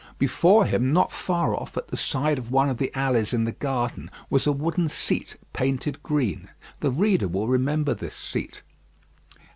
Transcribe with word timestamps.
Before 0.17 0.65
him, 0.65 0.91
not 0.91 1.11
far 1.11 1.53
off, 1.53 1.77
at 1.77 1.89
the 1.89 1.95
side 1.95 2.39
of 2.39 2.49
one 2.49 2.69
of 2.69 2.77
the 2.77 2.91
alleys 2.97 3.33
in 3.33 3.43
the 3.43 3.51
garden, 3.51 4.09
was 4.31 4.47
a 4.47 4.51
wooden 4.51 4.87
seat 4.89 5.37
painted 5.53 6.01
green. 6.01 6.49
The 6.79 6.89
reader 6.89 7.27
will 7.27 7.47
remember 7.47 7.93
this 7.93 8.15
seat. 8.15 8.63